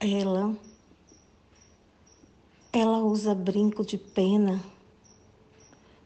[0.00, 0.56] Ela,
[2.72, 4.64] ela usa brinco de pena,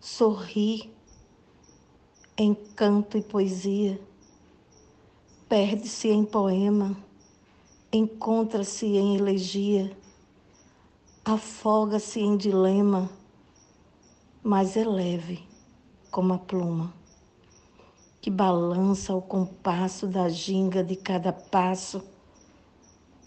[0.01, 0.93] sorri
[2.37, 4.01] em canto e poesia,
[5.49, 6.97] perde-se em poema,
[7.93, 9.97] encontra-se em elegia,
[11.25, 13.09] afoga-se em dilema,
[14.43, 15.47] mas é leve
[16.11, 16.93] como a pluma
[18.25, 22.03] que balança o compasso da ginga de cada passo.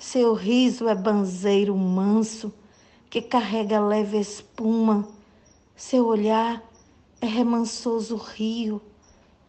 [0.09, 2.53] Seu riso é banzeiro manso
[3.09, 5.05] que carrega leve espuma.
[5.75, 6.63] Seu olhar
[7.19, 8.81] é remansoso rio,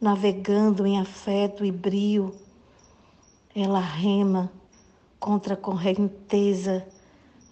[0.01, 2.35] navegando em afeto e brio.
[3.55, 4.51] Ela rema
[5.21, 6.85] contra a correnteza,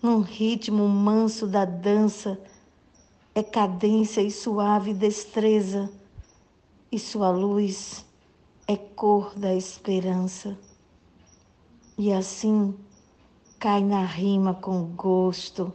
[0.03, 2.37] num ritmo manso da dança,
[3.37, 5.89] é cadência e suave destreza
[6.91, 8.05] e sua luz
[8.67, 10.59] é cor da esperança.
[11.97, 12.75] E assim
[13.59, 15.73] cai na rima com gosto,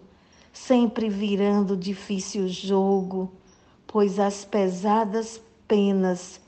[0.53, 3.31] sempre virando difícil jogo,
[3.87, 6.39] pois as pesadas penas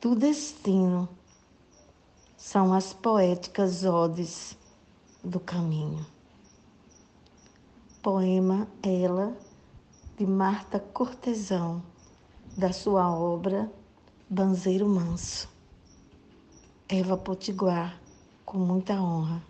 [0.00, 1.08] do destino
[2.36, 4.56] são as poéticas odes
[5.24, 6.06] do caminho.
[8.02, 9.36] Poema Ela,
[10.16, 11.82] de Marta Cortesão,
[12.56, 13.70] da sua obra
[14.28, 15.48] Banzeiro Manso.
[16.88, 18.00] Eva Potiguar,
[18.44, 19.42] com muita honra.